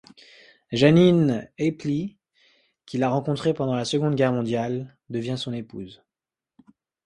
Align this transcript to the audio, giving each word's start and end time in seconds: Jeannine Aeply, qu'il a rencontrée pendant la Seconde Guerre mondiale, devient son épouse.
Jeannine 0.71 1.47
Aeply, 1.59 2.17
qu'il 2.87 3.03
a 3.03 3.11
rencontrée 3.11 3.53
pendant 3.53 3.75
la 3.75 3.85
Seconde 3.85 4.15
Guerre 4.15 4.33
mondiale, 4.33 4.97
devient 5.09 5.35
son 5.37 5.53
épouse. 5.53 6.01